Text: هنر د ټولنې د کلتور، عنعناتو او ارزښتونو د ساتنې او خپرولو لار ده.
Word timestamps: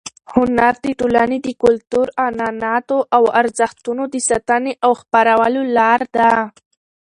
هنر 0.33 0.73
د 0.83 0.85
ټولنې 0.99 1.37
د 1.45 1.47
کلتور، 1.63 2.07
عنعناتو 2.25 2.97
او 3.15 3.23
ارزښتونو 3.39 4.03
د 4.13 4.15
ساتنې 4.29 4.73
او 4.85 4.91
خپرولو 5.01 5.61
لار 5.77 6.01
ده. 6.15 6.29